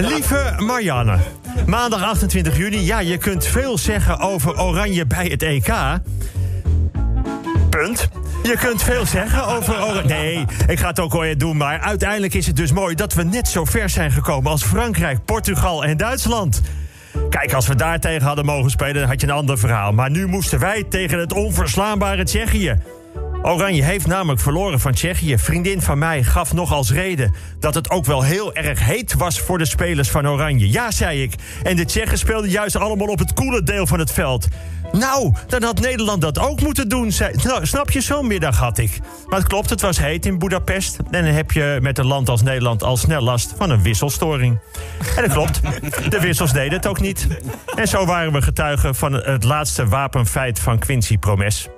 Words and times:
Lieve 0.00 0.54
Marianne, 0.58 1.18
maandag 1.66 2.02
28 2.02 2.56
juni. 2.56 2.84
Ja, 2.84 2.98
je 2.98 3.18
kunt 3.18 3.46
veel 3.46 3.78
zeggen 3.78 4.18
over 4.18 4.60
Oranje 4.60 5.06
bij 5.06 5.26
het 5.26 5.42
EK. 5.42 5.72
Punt. 7.70 8.08
Je 8.42 8.56
kunt 8.58 8.82
veel 8.82 9.06
zeggen 9.06 9.46
over 9.46 9.82
Oranje. 9.82 10.14
Nee, 10.14 10.44
ik 10.66 10.78
ga 10.78 10.88
het 10.88 11.00
ook 11.00 11.12
weer 11.12 11.38
doen. 11.38 11.56
Maar 11.56 11.80
uiteindelijk 11.80 12.34
is 12.34 12.46
het 12.46 12.56
dus 12.56 12.72
mooi 12.72 12.94
dat 12.94 13.14
we 13.14 13.22
net 13.22 13.48
zo 13.48 13.64
ver 13.64 13.88
zijn 13.88 14.10
gekomen 14.10 14.50
als 14.50 14.62
Frankrijk, 14.62 15.24
Portugal 15.24 15.84
en 15.84 15.96
Duitsland. 15.96 16.60
Kijk, 17.30 17.52
als 17.52 17.66
we 17.66 17.74
daar 17.74 18.00
tegen 18.00 18.26
hadden 18.26 18.44
mogen 18.44 18.70
spelen, 18.70 18.94
dan 18.94 19.08
had 19.08 19.20
je 19.20 19.26
een 19.26 19.32
ander 19.32 19.58
verhaal. 19.58 19.92
Maar 19.92 20.10
nu 20.10 20.26
moesten 20.26 20.58
wij 20.58 20.84
tegen 20.88 21.18
het 21.18 21.32
onverslaanbare 21.32 22.24
Tsjechië. 22.24 22.78
Oranje 23.42 23.84
heeft 23.84 24.06
namelijk 24.06 24.40
verloren 24.40 24.80
van 24.80 24.92
Tsjechië. 24.92 25.38
Vriendin 25.38 25.82
van 25.82 25.98
mij 25.98 26.22
gaf 26.22 26.52
nog 26.52 26.72
als 26.72 26.92
reden 26.92 27.34
dat 27.58 27.74
het 27.74 27.90
ook 27.90 28.04
wel 28.04 28.22
heel 28.22 28.54
erg 28.54 28.84
heet 28.84 29.14
was 29.14 29.40
voor 29.40 29.58
de 29.58 29.64
spelers 29.64 30.10
van 30.10 30.28
Oranje. 30.28 30.70
Ja, 30.70 30.90
zei 30.90 31.22
ik. 31.22 31.34
En 31.62 31.76
de 31.76 31.84
Tsjechen 31.84 32.18
speelden 32.18 32.50
juist 32.50 32.76
allemaal 32.76 33.06
op 33.06 33.18
het 33.18 33.32
koele 33.32 33.62
deel 33.62 33.86
van 33.86 33.98
het 33.98 34.12
veld. 34.12 34.48
Nou, 34.92 35.32
dan 35.46 35.62
had 35.62 35.80
Nederland 35.80 36.20
dat 36.20 36.38
ook 36.38 36.60
moeten 36.60 36.88
doen. 36.88 37.12
Nou, 37.42 37.66
snap 37.66 37.90
je, 37.90 38.00
zo'n 38.00 38.26
middag 38.26 38.58
had 38.58 38.78
ik. 38.78 38.98
Maar 39.26 39.38
het 39.38 39.48
klopt, 39.48 39.70
het 39.70 39.80
was 39.80 39.98
heet 39.98 40.26
in 40.26 40.38
Budapest. 40.38 40.96
En 41.10 41.24
dan 41.24 41.34
heb 41.34 41.50
je 41.50 41.78
met 41.80 41.98
een 41.98 42.06
land 42.06 42.28
als 42.28 42.42
Nederland 42.42 42.82
al 42.82 42.96
snel 42.96 43.22
last 43.22 43.54
van 43.56 43.70
een 43.70 43.82
wisselstoring. 43.82 44.58
En 45.16 45.22
dat 45.22 45.32
klopt, 45.32 45.60
de 46.10 46.20
wissels 46.20 46.52
deden 46.52 46.72
het 46.72 46.86
ook 46.86 47.00
niet. 47.00 47.26
En 47.74 47.88
zo 47.88 48.06
waren 48.06 48.32
we 48.32 48.42
getuigen 48.42 48.94
van 48.94 49.12
het 49.12 49.44
laatste 49.44 49.86
wapenfeit 49.86 50.60
van 50.60 50.78
Quincy 50.78 51.18
Promes. 51.18 51.68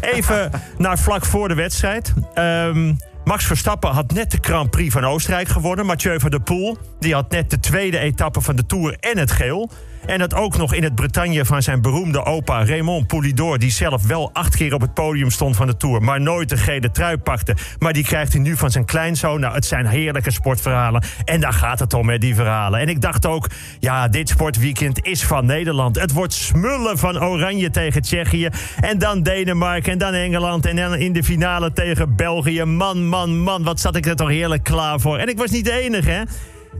Even 0.00 0.50
naar 0.78 0.98
vlak 0.98 1.24
voor 1.24 1.48
de 1.48 1.54
wedstrijd. 1.54 2.12
Ehm, 2.34 2.92
Max 3.24 3.44
Verstappen 3.44 3.90
had 3.90 4.12
net 4.12 4.30
de 4.30 4.38
Grand 4.40 4.70
Prix 4.70 4.92
van 4.92 5.04
Oostenrijk 5.04 5.48
gewonnen. 5.48 5.86
Mathieu 5.86 6.20
van 6.20 6.30
der 6.30 6.40
Poel 6.40 6.78
die 7.00 7.14
had 7.14 7.30
net 7.30 7.50
de 7.50 7.60
tweede 7.60 7.98
etappe 7.98 8.40
van 8.40 8.56
de 8.56 8.66
Tour 8.66 8.96
en 9.00 9.18
het 9.18 9.30
geel. 9.30 9.70
En 10.08 10.18
dat 10.18 10.34
ook 10.34 10.56
nog 10.56 10.74
in 10.74 10.82
het 10.82 10.94
Bretagne 10.94 11.44
van 11.44 11.62
zijn 11.62 11.82
beroemde 11.82 12.24
opa 12.24 12.64
Raymond 12.64 13.06
Poulidor... 13.06 13.58
die 13.58 13.70
zelf 13.70 14.06
wel 14.06 14.30
acht 14.32 14.56
keer 14.56 14.74
op 14.74 14.80
het 14.80 14.94
podium 14.94 15.30
stond 15.30 15.56
van 15.56 15.66
de 15.66 15.76
Tour... 15.76 16.02
maar 16.02 16.20
nooit 16.20 16.48
de 16.48 16.56
gele 16.56 16.90
trui 16.90 17.16
pakte. 17.18 17.56
Maar 17.78 17.92
die 17.92 18.04
krijgt 18.04 18.32
hij 18.32 18.42
nu 18.42 18.56
van 18.56 18.70
zijn 18.70 18.84
kleinzoon. 18.84 19.40
Nou, 19.40 19.54
het 19.54 19.64
zijn 19.64 19.86
heerlijke 19.86 20.30
sportverhalen. 20.30 21.02
En 21.24 21.40
daar 21.40 21.52
gaat 21.52 21.78
het 21.78 21.94
om, 21.94 22.06
met 22.06 22.20
die 22.20 22.34
verhalen. 22.34 22.80
En 22.80 22.88
ik 22.88 23.00
dacht 23.00 23.26
ook, 23.26 23.46
ja, 23.78 24.08
dit 24.08 24.28
sportweekend 24.28 25.04
is 25.04 25.24
van 25.24 25.46
Nederland. 25.46 26.00
Het 26.00 26.12
wordt 26.12 26.32
smullen 26.32 26.98
van 26.98 27.22
Oranje 27.22 27.70
tegen 27.70 28.02
Tsjechië. 28.02 28.48
En 28.80 28.98
dan 28.98 29.22
Denemarken 29.22 29.92
en 29.92 29.98
dan 29.98 30.12
Engeland. 30.12 30.66
En 30.66 30.76
dan 30.76 30.94
in 30.94 31.12
de 31.12 31.24
finale 31.24 31.72
tegen 31.72 32.16
België. 32.16 32.64
Man, 32.64 33.06
man, 33.06 33.38
man, 33.38 33.62
wat 33.62 33.80
zat 33.80 33.96
ik 33.96 34.06
er 34.06 34.16
toch 34.16 34.28
heerlijk 34.28 34.62
klaar 34.62 35.00
voor. 35.00 35.18
En 35.18 35.28
ik 35.28 35.38
was 35.38 35.50
niet 35.50 35.64
de 35.64 35.72
enige, 35.72 36.10
hè? 36.10 36.22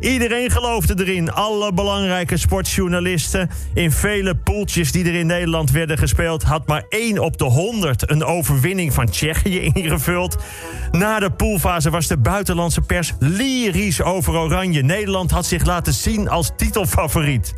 Iedereen 0.00 0.50
geloofde 0.50 0.94
erin. 1.04 1.32
Alle 1.32 1.72
belangrijke 1.72 2.36
sportjournalisten. 2.36 3.50
In 3.74 3.92
vele 3.92 4.34
poeltjes 4.34 4.92
die 4.92 5.04
er 5.04 5.14
in 5.14 5.26
Nederland 5.26 5.70
werden 5.70 5.98
gespeeld... 5.98 6.42
had 6.42 6.66
maar 6.66 6.84
één 6.88 7.18
op 7.18 7.38
de 7.38 7.44
honderd 7.44 8.10
een 8.10 8.24
overwinning 8.24 8.94
van 8.94 9.10
Tsjechië 9.10 9.60
ingevuld. 9.74 10.36
Na 10.90 11.18
de 11.18 11.30
poolfase 11.30 11.90
was 11.90 12.06
de 12.06 12.18
buitenlandse 12.18 12.80
pers 12.80 13.12
lyrisch 13.18 14.02
over 14.02 14.36
Oranje. 14.36 14.82
Nederland 14.82 15.30
had 15.30 15.46
zich 15.46 15.64
laten 15.64 15.92
zien 15.92 16.28
als 16.28 16.50
titelfavoriet. 16.56 17.54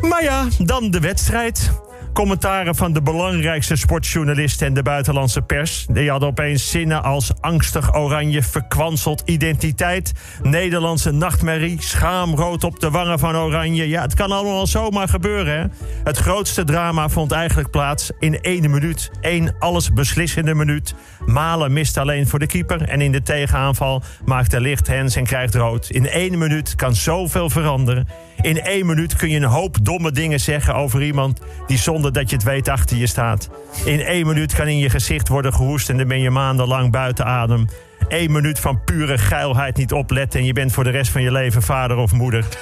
Maar 0.00 0.22
ja, 0.22 0.46
dan 0.58 0.90
de 0.90 1.00
wedstrijd 1.00 1.70
commentaren 2.16 2.74
van 2.74 2.92
de 2.92 3.02
belangrijkste 3.02 3.76
sportjournalisten 3.76 4.66
en 4.66 4.74
de 4.74 4.82
buitenlandse 4.82 5.42
pers. 5.42 5.86
Die 5.90 6.10
hadden 6.10 6.28
opeens 6.28 6.70
zinnen 6.70 7.02
als 7.02 7.32
angstig 7.40 7.94
oranje, 7.94 8.42
verkwanseld 8.42 9.22
identiteit, 9.24 10.12
Nederlandse 10.42 11.10
nachtmerrie, 11.10 11.82
schaamrood 11.82 12.64
op 12.64 12.80
de 12.80 12.90
wangen 12.90 13.18
van 13.18 13.36
oranje. 13.36 13.88
Ja, 13.88 14.02
het 14.02 14.14
kan 14.14 14.32
allemaal 14.32 14.66
zomaar 14.66 15.08
gebeuren. 15.08 15.58
Hè? 15.58 15.66
Het 16.04 16.16
grootste 16.16 16.64
drama 16.64 17.08
vond 17.08 17.32
eigenlijk 17.32 17.70
plaats 17.70 18.10
in 18.18 18.40
één 18.40 18.70
minuut. 18.70 19.10
Eén 19.20 19.54
allesbeslissende 19.58 20.54
minuut. 20.54 20.94
Malen 21.26 21.72
mist 21.72 21.96
alleen 21.96 22.28
voor 22.28 22.38
de 22.38 22.46
keeper 22.46 22.82
en 22.82 23.00
in 23.00 23.12
de 23.12 23.22
tegenaanval 23.22 24.02
maakt 24.24 24.50
de 24.50 24.60
licht 24.60 24.86
hens 24.86 25.16
en 25.16 25.24
krijgt 25.24 25.54
rood. 25.54 25.90
In 25.90 26.08
één 26.08 26.38
minuut 26.38 26.74
kan 26.74 26.94
zoveel 26.94 27.50
veranderen. 27.50 28.08
In 28.46 28.60
één 28.60 28.86
minuut 28.86 29.16
kun 29.16 29.30
je 29.30 29.36
een 29.36 29.44
hoop 29.44 29.76
domme 29.82 30.12
dingen 30.12 30.40
zeggen 30.40 30.74
over 30.74 31.02
iemand 31.02 31.40
die 31.66 31.78
zonder 31.78 32.12
dat 32.12 32.30
je 32.30 32.36
het 32.36 32.44
weet 32.44 32.68
achter 32.68 32.96
je 32.96 33.06
staat. 33.06 33.50
In 33.84 34.00
één 34.00 34.26
minuut 34.26 34.54
kan 34.54 34.66
in 34.66 34.78
je 34.78 34.90
gezicht 34.90 35.28
worden 35.28 35.52
gehoest 35.52 35.88
en 35.88 35.96
dan 35.96 36.08
ben 36.08 36.20
je 36.20 36.30
maandenlang 36.30 36.90
buiten 36.90 37.24
adem. 37.24 37.66
Eén 38.08 38.32
minuut 38.32 38.60
van 38.60 38.84
pure 38.84 39.18
geilheid 39.18 39.76
niet 39.76 39.92
opletten... 39.92 40.40
en 40.40 40.46
je 40.46 40.52
bent 40.52 40.72
voor 40.72 40.84
de 40.84 40.90
rest 40.90 41.10
van 41.10 41.22
je 41.22 41.32
leven 41.32 41.62
vader 41.62 41.96
of 41.96 42.12
moeder. 42.12 42.44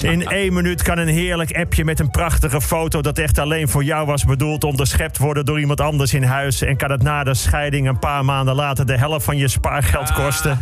In 0.00 0.28
één 0.28 0.52
minuut 0.52 0.82
kan 0.82 0.98
een 0.98 1.08
heerlijk 1.08 1.52
appje 1.52 1.84
met 1.84 2.00
een 2.00 2.10
prachtige 2.10 2.60
foto... 2.60 3.00
dat 3.00 3.18
echt 3.18 3.38
alleen 3.38 3.68
voor 3.68 3.84
jou 3.84 4.06
was 4.06 4.24
bedoeld... 4.24 4.64
onderschept 4.64 5.18
worden 5.18 5.44
door 5.44 5.60
iemand 5.60 5.80
anders 5.80 6.14
in 6.14 6.22
huis... 6.22 6.62
en 6.62 6.76
kan 6.76 6.90
het 6.90 7.02
na 7.02 7.24
de 7.24 7.34
scheiding 7.34 7.88
een 7.88 7.98
paar 7.98 8.24
maanden 8.24 8.54
later... 8.54 8.86
de 8.86 8.98
helft 8.98 9.24
van 9.24 9.36
je 9.36 9.48
spaargeld 9.48 10.12
kosten. 10.12 10.58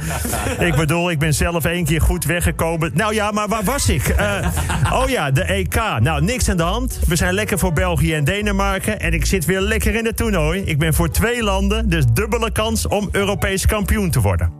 Ik 0.58 0.74
bedoel, 0.74 1.10
ik 1.10 1.18
ben 1.18 1.34
zelf 1.34 1.64
één 1.64 1.84
keer 1.84 2.00
goed 2.00 2.24
weggekomen. 2.24 2.90
Nou 2.94 3.14
ja, 3.14 3.30
maar 3.30 3.48
waar 3.48 3.64
was 3.64 3.88
ik? 3.88 4.08
Uh, 4.08 4.46
oh 4.92 5.08
ja, 5.08 5.30
de 5.30 5.42
EK. 5.42 5.80
Nou, 6.00 6.22
niks 6.22 6.48
aan 6.48 6.56
de 6.56 6.62
hand. 6.62 7.00
We 7.06 7.16
zijn 7.16 7.34
lekker 7.34 7.58
voor 7.58 7.72
België 7.72 8.14
en 8.14 8.24
Denemarken... 8.24 9.00
en 9.00 9.12
ik 9.12 9.26
zit 9.26 9.44
weer 9.44 9.60
lekker 9.60 9.94
in 9.94 10.04
het 10.04 10.16
toernooi. 10.16 10.62
Ik 10.64 10.78
ben 10.78 10.94
voor 10.94 11.10
twee 11.10 11.42
landen, 11.42 11.88
dus 11.88 12.04
dubbele 12.12 12.50
kans 12.52 12.86
om 12.86 13.08
Europees 13.16 13.66
kampioen 13.66 14.10
te 14.10 14.20
worden. 14.20 14.52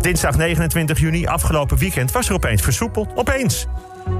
Dinsdag 0.00 0.36
29 0.36 0.98
juni, 0.98 1.26
afgelopen 1.26 1.78
weekend, 1.78 2.12
was 2.12 2.28
er 2.28 2.34
opeens 2.34 2.62
versoepeld. 2.62 3.08
Opeens. 3.14 3.66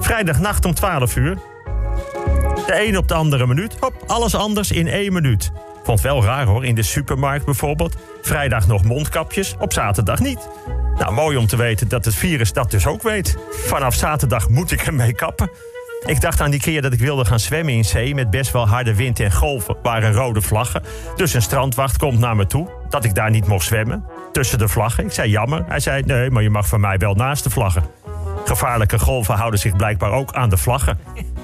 Vrijdagnacht 0.01 0.65
om 0.65 0.75
12 0.75 1.17
uur. 1.17 1.39
De 2.67 2.87
een 2.87 2.97
op 2.97 3.09
de 3.09 3.15
andere 3.15 3.47
minuut. 3.47 3.77
Hop, 3.81 4.05
alles 4.07 4.35
anders 4.35 4.71
in 4.71 4.87
één 4.87 5.13
minuut. 5.13 5.53
Vond 5.85 6.01
wel 6.01 6.25
raar 6.25 6.47
hoor, 6.47 6.65
in 6.65 6.75
de 6.75 6.83
supermarkt 6.83 7.45
bijvoorbeeld. 7.45 7.97
Vrijdag 8.23 8.67
nog 8.67 8.85
mondkapjes, 8.85 9.57
op 9.59 9.73
zaterdag 9.73 10.21
niet. 10.21 10.49
Nou, 10.99 11.13
mooi 11.13 11.37
om 11.37 11.47
te 11.47 11.57
weten 11.57 11.89
dat 11.89 12.05
het 12.05 12.15
virus 12.15 12.53
dat 12.53 12.71
dus 12.71 12.87
ook 12.87 13.03
weet. 13.03 13.37
Vanaf 13.51 13.95
zaterdag 13.95 14.49
moet 14.49 14.73
ik 14.73 14.81
ermee 14.87 15.15
kappen. 15.15 15.51
Ik 16.07 16.21
dacht 16.21 16.41
aan 16.41 16.51
die 16.51 16.61
keer 16.61 16.83
dat 16.83 16.93
ik 16.93 16.99
wilde 16.99 17.25
gaan 17.25 17.41
zwemmen 17.41 17.75
in 17.75 17.85
zee... 17.85 18.15
met 18.15 18.31
best 18.31 18.53
wel 18.53 18.69
harde 18.69 18.95
wind 18.95 19.21
en 19.21 19.33
golven, 19.33 19.77
waren 19.83 20.13
rode 20.13 20.41
vlaggen. 20.41 20.83
Dus 21.17 21.35
een 21.35 21.43
strandwacht 21.43 21.99
komt 21.99 22.19
naar 22.19 22.37
me 22.37 22.47
toe, 22.47 22.69
dat 22.89 23.05
ik 23.05 23.15
daar 23.15 23.31
niet 23.31 23.47
mocht 23.47 23.67
zwemmen. 23.67 24.05
Tussen 24.33 24.59
de 24.59 24.69
vlaggen. 24.69 25.05
Ik 25.05 25.13
zei 25.13 25.31
jammer. 25.31 25.65
Hij 25.69 25.81
zei, 25.81 26.03
nee, 26.03 26.31
maar 26.31 26.43
je 26.43 26.51
mag 26.51 26.69
van 26.69 26.81
mij 26.81 26.99
wel 26.99 27.15
naast 27.15 27.45
de 27.45 27.51
vlaggen. 27.51 27.83
Gevaarlijke 28.45 28.99
golven 28.99 29.35
houden 29.35 29.61
zich 29.61 29.77
blijkbaar 29.77 30.11
ook 30.11 30.33
aan 30.33 30.51
de 30.51 30.57
vlaggen. 30.57 30.99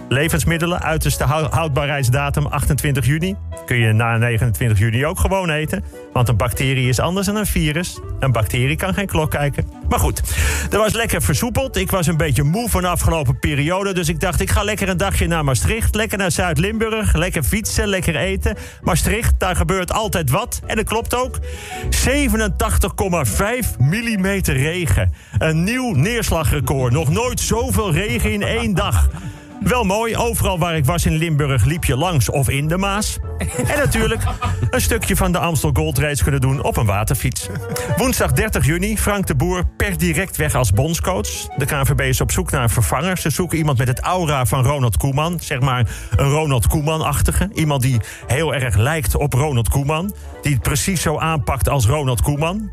Levensmiddelen, 0.09 0.83
uiterste 0.83 1.25
houdbaarheidsdatum 1.25 2.47
28 2.47 3.07
juni. 3.07 3.37
Kun 3.69 3.79
je 3.79 3.93
na 3.93 4.17
29 4.17 4.79
juni 4.79 5.07
ook 5.07 5.21
gewoon 5.21 5.51
eten. 5.51 5.85
Want 6.13 6.29
een 6.29 6.37
bacterie 6.37 6.89
is 6.89 7.01
anders 7.01 7.27
dan 7.27 7.37
een 7.37 7.47
virus. 7.47 8.01
Een 8.21 8.33
bacterie 8.33 8.77
kan 8.77 8.95
geen 8.95 9.07
klok 9.07 9.31
kijken. 9.31 9.71
Maar 9.89 9.99
goed, 9.99 10.23
er 10.71 10.79
was 10.79 10.93
lekker 10.93 11.23
versoepeld. 11.23 11.77
Ik 11.77 11.91
was 11.91 12.07
een 12.07 12.17
beetje 12.17 12.43
moe 12.43 12.69
van 12.69 12.83
de 12.83 12.89
afgelopen 12.89 13.39
periode. 13.39 13.95
Dus 13.95 14.09
ik 14.09 14.21
dacht, 14.21 14.41
ik 14.41 14.51
ga 14.51 14.63
lekker 14.63 14.89
een 14.89 14.97
dagje 14.97 15.27
naar 15.27 15.45
Maastricht. 15.45 15.95
Lekker 15.95 16.19
naar 16.19 16.31
Zuid-Limburg. 16.31 17.15
Lekker 17.15 17.43
fietsen, 17.43 17.89
lekker 17.89 18.17
eten. 18.17 18.57
Maastricht, 18.83 19.35
daar 19.39 19.57
gebeurt 19.57 19.93
altijd 19.93 20.31
wat. 20.31 20.61
En 20.67 20.77
dat 20.77 20.85
klopt 20.85 21.15
ook. 21.15 21.39
87,5 21.91 23.79
mm 23.79 24.27
regen. 24.43 25.13
Een 25.39 25.65
nieuw 25.65 25.95
neerslagrecord. 25.95 26.93
Nog 26.93 27.11
nooit 27.11 27.41
zoveel 27.41 27.93
regen 27.93 28.33
in 28.33 28.43
één 28.43 28.75
dag. 28.75 29.09
Wel 29.61 29.85
mooi, 29.85 30.17
overal 30.17 30.59
waar 30.59 30.77
ik 30.77 30.85
was 30.85 31.07
in 31.07 31.17
Limburg 31.17 31.65
liep 31.65 31.85
je 31.85 31.97
langs 31.97 32.31
of 32.31 32.49
in 32.49 32.69
de 32.69 32.77
Maas. 32.77 33.19
En 33.67 33.79
natuurlijk 33.79 34.23
een 34.71 34.81
stukje 34.81 35.17
van 35.17 35.33
de 35.33 35.39
Amstel 35.39 35.71
Gold 35.73 35.99
Race 35.99 36.23
kunnen 36.23 36.41
doen 36.41 36.63
op 36.63 36.77
een 36.77 36.87
waterfiets. 36.87 37.49
Woensdag 37.97 38.33
30 38.33 38.67
juni, 38.67 38.99
Frank 38.99 39.27
de 39.27 39.35
Boer 39.35 39.65
per 39.77 39.99
direct 39.99 40.37
weg 40.37 40.55
als 40.55 40.73
bondscoach. 40.73 41.29
De 41.57 41.65
KNVB 41.65 42.01
is 42.01 42.21
op 42.21 42.31
zoek 42.31 42.51
naar 42.51 42.63
een 42.63 42.71
vervanger. 42.71 43.19
Ze 43.19 43.31
zoeken 43.31 43.59
iemand 43.59 43.79
met 43.79 43.89
het 43.89 44.01
aura 44.01 44.47
van 44.47 44.65
Ronald 44.65 44.97
Koeman. 44.97 45.41
Zeg 45.41 45.61
maar 45.61 45.87
een 46.17 46.31
Ronald 46.31 46.67
Koeman-achtige. 46.67 47.51
Iemand 47.55 47.83
die 47.83 48.01
heel 48.27 48.55
erg 48.55 48.77
lijkt 48.77 49.17
op 49.17 49.33
Ronald 49.33 49.69
Koeman. 49.69 50.15
Die 50.43 50.53
het 50.53 50.63
precies 50.63 51.03
zo 51.03 51.19
aanpakt 51.19 51.69
als 51.69 51.87
Ronald 51.87 52.23
Koeman. 52.23 52.71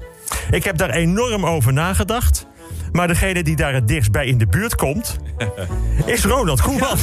Ik 0.51 0.63
heb 0.63 0.77
daar 0.77 0.89
enorm 0.89 1.45
over 1.45 1.73
nagedacht. 1.73 2.47
Maar 2.95 3.07
degene 3.07 3.43
die 3.43 3.55
daar 3.55 3.73
het 3.73 3.87
dichtst 3.87 4.11
bij 4.11 4.25
in 4.25 4.37
de 4.37 4.47
buurt 4.47 4.75
komt, 4.75 5.19
is 6.05 6.25
Ronald 6.25 6.61
Koeman. 6.61 6.97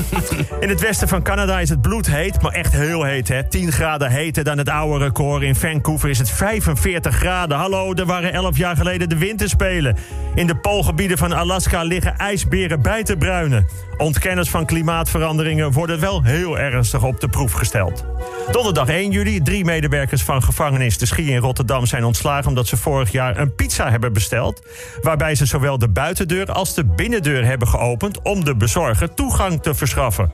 In 0.60 0.68
het 0.68 0.80
westen 0.80 1.08
van 1.08 1.22
Canada 1.22 1.60
is 1.60 1.68
het 1.68 1.80
bloedheet, 1.80 2.42
maar 2.42 2.52
echt 2.52 2.72
heel 2.72 3.02
heet. 3.02 3.28
Hè? 3.28 3.48
10 3.48 3.72
graden 3.72 4.10
heter 4.10 4.44
dan 4.44 4.58
het 4.58 4.68
oude 4.68 5.04
record. 5.04 5.42
In 5.42 5.54
Vancouver 5.54 6.10
is 6.10 6.18
het 6.18 6.30
45 6.30 7.16
graden. 7.16 7.56
Hallo, 7.56 7.94
er 7.94 8.06
waren 8.06 8.32
11 8.32 8.56
jaar 8.56 8.76
geleden 8.76 9.08
de 9.08 9.18
winterspelen. 9.18 9.96
In 10.34 10.46
de 10.46 10.56
poolgebieden 10.56 11.18
van 11.18 11.32
Alaska 11.32 11.82
liggen 11.82 12.16
ijsberen 12.16 12.82
bij 12.82 13.02
te 13.02 13.16
bruinen. 13.16 13.66
Ontkenners 13.96 14.50
van 14.50 14.66
klimaatveranderingen 14.66 15.72
worden 15.72 16.00
wel 16.00 16.22
heel 16.22 16.58
ernstig 16.58 17.02
op 17.02 17.20
de 17.20 17.28
proef 17.28 17.52
gesteld. 17.52 18.04
Donderdag 18.50 18.88
1 18.88 19.10
juli, 19.10 19.42
drie 19.42 19.64
medewerkers 19.64 20.22
van 20.22 20.42
gevangenis 20.42 20.98
De 20.98 21.06
Schie 21.06 21.30
in 21.30 21.38
Rotterdam 21.38 21.86
zijn 21.86 22.04
ontslagen 22.04 22.48
omdat 22.48 22.66
ze 22.66 22.76
vorig 22.76 23.12
jaar 23.12 23.38
een 23.38 23.54
pizza 23.54 23.90
hebben 23.90 24.12
besteld. 24.12 24.66
Waarbij 25.02 25.25
ze 25.34 25.46
zowel 25.46 25.78
de 25.78 25.88
buitendeur 25.88 26.52
als 26.52 26.74
de 26.74 26.84
binnendeur 26.84 27.44
hebben 27.44 27.68
geopend 27.68 28.22
om 28.22 28.44
de 28.44 28.56
bezorger 28.56 29.14
toegang 29.14 29.62
te 29.62 29.74
verschaffen. 29.74 30.32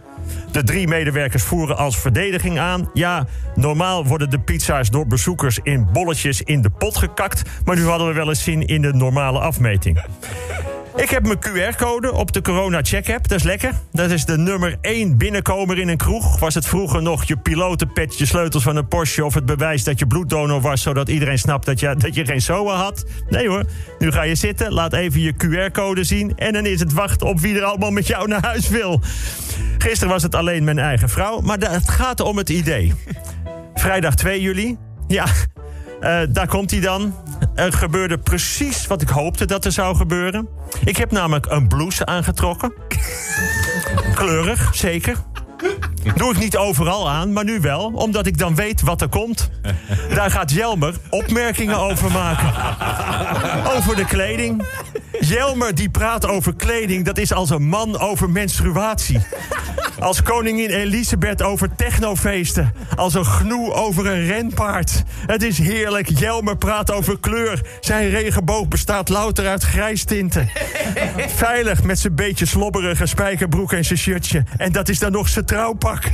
De 0.51 0.63
drie 0.63 0.89
medewerkers 0.89 1.43
voeren 1.43 1.77
als 1.77 1.99
verdediging 1.99 2.59
aan. 2.59 2.91
Ja, 2.95 3.27
normaal 3.55 4.07
worden 4.07 4.31
de 4.31 4.39
pizza's 4.39 4.91
door 4.91 5.07
bezoekers 5.07 5.59
in 5.63 5.87
bolletjes 5.93 6.43
in 6.43 6.63
de 6.63 6.71
pot 6.71 6.97
gekakt. 6.97 7.43
Maar 7.65 7.77
nu 7.77 7.87
hadden 7.87 8.07
we 8.07 8.13
wel 8.13 8.29
eens 8.29 8.43
zin 8.43 8.67
in 8.67 8.83
de 8.83 8.93
normale 8.93 9.39
afmeting. 9.39 10.03
Ik 10.97 11.11
heb 11.11 11.23
mijn 11.23 11.39
QR-code 11.39 12.13
op 12.13 12.33
de 12.33 12.43
Corona 12.43 12.81
Check 12.83 13.11
App. 13.11 13.29
Dat 13.29 13.39
is 13.39 13.45
lekker. 13.45 13.73
Dat 13.93 14.11
is 14.11 14.25
de 14.25 14.39
nummer 14.39 14.77
1 14.81 15.17
binnenkomer 15.17 15.79
in 15.79 15.89
een 15.89 15.97
kroeg. 15.97 16.39
Was 16.39 16.55
het 16.55 16.67
vroeger 16.67 17.03
nog 17.03 17.25
je 17.25 17.37
pilotenpet, 17.37 18.19
je 18.19 18.27
sleutels 18.27 18.63
van 18.63 18.77
een 18.77 18.89
Porsche... 18.89 19.25
of 19.25 19.35
het 19.35 19.47
bewijs 19.47 19.85
dat 19.85 19.99
je 19.99 20.07
bloeddonor 20.07 20.61
was... 20.61 20.83
zodat 20.83 21.09
iedereen 21.09 21.39
snapt 21.39 21.67
dat 21.67 21.81
je, 21.81 21.97
dat 21.97 22.15
je 22.15 22.25
geen 22.25 22.41
SOA 22.41 22.75
had? 22.75 23.05
Nee 23.29 23.49
hoor. 23.49 23.65
Nu 23.99 24.11
ga 24.13 24.23
je 24.23 24.35
zitten, 24.35 24.73
laat 24.73 24.93
even 24.93 25.21
je 25.21 25.35
QR-code 25.35 26.05
zien... 26.05 26.37
en 26.37 26.53
dan 26.53 26.67
is 26.67 26.81
het 26.81 26.93
wachten 26.93 27.27
op 27.27 27.41
wie 27.41 27.57
er 27.57 27.65
allemaal 27.65 27.91
met 27.91 28.07
jou 28.07 28.29
naar 28.29 28.45
huis 28.45 28.69
wil. 28.69 29.01
Gisteren 29.79 30.13
was 30.13 30.23
het 30.23 30.35
alleen 30.35 30.65
mijn 30.65 30.79
eigen 30.79 31.09
vrouw, 31.09 31.41
maar 31.41 31.59
het 31.59 31.89
gaat 31.89 32.21
om 32.21 32.37
het 32.37 32.49
idee. 32.49 32.95
Vrijdag 33.75 34.15
2 34.15 34.41
juli. 34.41 34.77
Ja, 35.07 35.25
uh, 36.03 36.21
daar 36.29 36.47
komt 36.47 36.71
hij 36.71 36.81
dan. 36.81 37.15
Er 37.55 37.73
gebeurde 37.73 38.19
precies 38.19 38.87
wat 38.87 39.03
ik 39.03 39.09
hoopte 39.09 39.45
dat 39.45 39.65
er 39.65 39.73
zou 39.73 39.97
gebeuren. 39.97 40.49
Ik 40.85 40.97
heb 40.97 41.11
namelijk 41.11 41.47
een 41.47 41.69
blouse 41.69 42.07
aangetrokken. 42.07 42.73
Kleurig, 44.15 44.75
zeker. 44.75 45.17
Doe 46.15 46.31
ik 46.31 46.39
niet 46.39 46.57
overal 46.57 47.11
aan, 47.11 47.33
maar 47.33 47.45
nu 47.45 47.61
wel, 47.61 47.93
omdat 47.95 48.27
ik 48.27 48.39
dan 48.39 48.55
weet 48.55 48.81
wat 48.81 49.01
er 49.01 49.09
komt. 49.09 49.51
Daar 50.15 50.31
gaat 50.31 50.51
Jelmer 50.51 50.95
opmerkingen 51.11 51.79
over 51.79 52.11
maken. 52.11 52.53
Over 53.77 53.97
de 53.97 54.05
kleding. 54.05 54.67
Jelmer 55.21 55.75
die 55.75 55.91
praat 55.91 56.27
over 56.27 56.55
kleding, 56.55 57.05
dat 57.05 57.19
is 57.19 57.33
als 57.33 57.51
een 57.51 57.69
man 57.69 57.99
over 57.99 58.31
menstruatie. 58.31 59.21
Als 60.03 60.23
koningin 60.23 60.71
Elisabeth 60.71 61.43
over 61.43 61.75
technofeesten. 61.77 62.75
Als 62.97 63.15
een 63.15 63.25
gnoe 63.25 63.73
over 63.73 64.07
een 64.07 64.27
renpaard. 64.27 65.03
Het 65.27 65.43
is 65.43 65.59
heerlijk. 65.59 66.19
Jelmer 66.19 66.57
praat 66.57 66.91
over 66.91 67.21
kleur. 67.21 67.61
Zijn 67.81 68.11
regenboog 68.11 68.69
bestaat 68.69 69.09
louter 69.09 69.47
uit 69.47 69.63
grijstinten. 69.63 70.51
Veilig 71.45 71.83
met 71.83 71.99
zijn 71.99 72.15
beetje 72.15 72.47
slobberige 72.47 73.07
spijkerbroek 73.07 73.73
en 73.73 73.85
zijn 73.85 73.99
shirtje. 73.99 74.45
En 74.57 74.73
dat 74.73 74.89
is 74.89 74.99
dan 74.99 75.13
nog 75.13 75.29
zijn 75.29 75.45
trouwpak. 75.45 76.05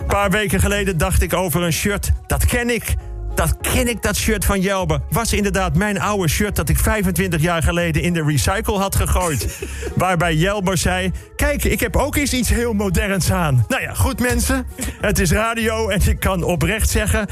Een 0.00 0.06
paar 0.06 0.30
weken 0.30 0.60
geleden 0.60 0.98
dacht 0.98 1.22
ik 1.22 1.34
over 1.34 1.62
een 1.62 1.72
shirt. 1.72 2.12
Dat 2.26 2.46
ken 2.46 2.70
ik. 2.70 2.94
Dat 3.36 3.56
ken 3.60 3.88
ik, 3.88 4.02
dat 4.02 4.16
shirt 4.16 4.44
van 4.44 4.60
Jelber. 4.60 5.00
Was 5.10 5.32
inderdaad 5.32 5.76
mijn 5.76 6.00
oude 6.00 6.28
shirt 6.28 6.56
dat 6.56 6.68
ik 6.68 6.78
25 6.78 7.40
jaar 7.40 7.62
geleden 7.62 8.02
in 8.02 8.12
de 8.12 8.24
recycle 8.24 8.78
had 8.78 8.96
gegooid. 8.96 9.58
Waarbij 9.94 10.34
Jelber 10.34 10.78
zei: 10.78 11.10
Kijk, 11.36 11.64
ik 11.64 11.80
heb 11.80 11.96
ook 11.96 12.16
eens 12.16 12.32
iets 12.32 12.48
heel 12.48 12.72
moderns 12.72 13.32
aan. 13.32 13.64
Nou 13.68 13.82
ja, 13.82 13.94
goed 13.94 14.20
mensen. 14.20 14.66
Het 15.00 15.18
is 15.18 15.30
radio 15.30 15.88
en 15.88 16.00
ik 16.08 16.20
kan 16.20 16.42
oprecht 16.42 16.90
zeggen. 16.90 17.28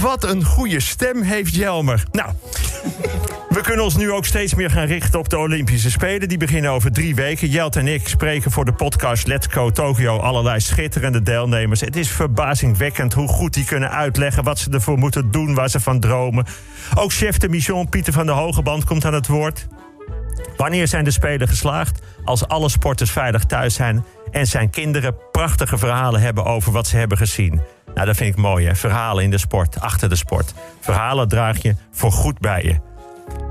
Wat 0.00 0.24
een 0.24 0.44
goede 0.44 0.80
stem 0.80 1.22
heeft 1.22 1.54
Jelmer. 1.54 2.02
Nou, 2.12 2.32
we 3.50 3.60
kunnen 3.60 3.84
ons 3.84 3.96
nu 3.96 4.12
ook 4.12 4.26
steeds 4.26 4.54
meer 4.54 4.70
gaan 4.70 4.86
richten 4.86 5.18
op 5.18 5.28
de 5.28 5.38
Olympische 5.38 5.90
Spelen. 5.90 6.28
Die 6.28 6.38
beginnen 6.38 6.70
over 6.70 6.92
drie 6.92 7.14
weken. 7.14 7.48
Jelt 7.48 7.76
en 7.76 7.86
ik 7.86 8.08
spreken 8.08 8.50
voor 8.50 8.64
de 8.64 8.72
podcast 8.72 9.26
Let's 9.26 9.46
Go 9.50 9.70
Tokyo 9.70 10.18
allerlei 10.18 10.60
schitterende 10.60 11.22
deelnemers. 11.22 11.80
Het 11.80 11.96
is 11.96 12.10
verbazingwekkend 12.10 13.12
hoe 13.12 13.28
goed 13.28 13.54
die 13.54 13.64
kunnen 13.64 13.90
uitleggen 13.90 14.44
wat 14.44 14.58
ze 14.58 14.70
ervoor 14.70 14.98
moeten 14.98 15.30
doen, 15.30 15.54
waar 15.54 15.68
ze 15.68 15.80
van 15.80 16.00
dromen. 16.00 16.46
Ook 16.94 17.12
chef 17.12 17.38
de 17.38 17.48
mission 17.48 17.88
Pieter 17.88 18.12
van 18.12 18.26
der 18.26 18.34
Hogeband 18.34 18.84
komt 18.84 19.04
aan 19.04 19.14
het 19.14 19.26
woord. 19.26 19.66
Wanneer 20.56 20.88
zijn 20.88 21.04
de 21.04 21.10
Spelen 21.10 21.48
geslaagd? 21.48 22.00
Als 22.24 22.48
alle 22.48 22.68
sporters 22.68 23.10
veilig 23.10 23.44
thuis 23.44 23.74
zijn 23.74 24.04
en 24.30 24.46
zijn 24.46 24.70
kinderen 24.70 25.14
prachtige 25.32 25.78
verhalen 25.78 26.20
hebben 26.20 26.44
over 26.44 26.72
wat 26.72 26.86
ze 26.86 26.96
hebben 26.96 27.18
gezien. 27.18 27.60
Nou, 27.94 28.06
dat 28.06 28.16
vind 28.16 28.34
ik 28.34 28.40
mooi, 28.40 28.66
hè? 28.66 28.74
Verhalen 28.74 29.24
in 29.24 29.30
de 29.30 29.38
sport, 29.38 29.80
achter 29.80 30.08
de 30.08 30.16
sport. 30.16 30.54
Verhalen 30.80 31.28
draag 31.28 31.62
je 31.62 31.74
voor 31.90 32.12
goed 32.12 32.38
bij 32.38 32.62
je. 32.62 32.89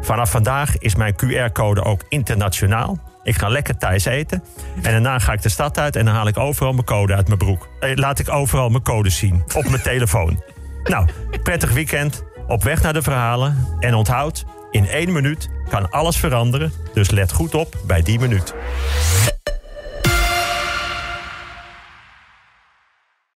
Vanaf 0.02 0.32
vandaag 0.32 0.78
is 0.78 0.96
mijn 0.96 1.16
QR-code 1.16 1.84
ook 1.84 2.02
internationaal. 2.10 2.98
Ik 3.24 3.36
ga 3.36 3.48
lekker 3.48 3.78
thuis 3.78 4.06
eten. 4.06 4.44
En 4.76 4.92
daarna 4.92 5.20
ga 5.20 5.34
ik 5.34 5.42
de 5.42 5.50
stad 5.50 5.80
uit 5.80 5.96
en 5.96 6.06
dan 6.06 6.14
haal 6.14 6.28
ik 6.28 6.38
overal 6.38 6.74
mijn 6.74 6.86
code 6.86 7.16
uit 7.16 7.28
mijn 7.28 7.40
broek. 7.40 7.70
Eh, 7.80 7.96
laat 7.96 8.20
ik 8.20 8.30
overal 8.30 8.70
mijn 8.70 8.84
code 8.84 9.10
zien 9.10 9.44
op 9.56 9.70
mijn 9.70 9.82
telefoon. 9.82 10.42
Nou, 10.84 11.08
prettig 11.44 11.72
weekend. 11.72 12.24
Op 12.48 12.64
weg 12.64 12.82
naar 12.82 12.94
de 12.94 13.02
verhalen. 13.02 13.68
En 13.80 13.94
onthoud, 13.94 14.46
in 14.72 14.88
één 14.88 15.12
minuut 15.12 15.50
kan 15.70 15.92
alles 15.92 16.18
veranderen. 16.18 16.72
Dus 16.94 17.10
let 17.10 17.32
goed 17.32 17.56
op 17.56 17.76
bij 17.86 18.02
die 18.02 18.20
minuut. 18.20 18.54